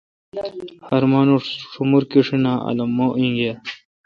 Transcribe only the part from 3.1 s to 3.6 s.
اینگر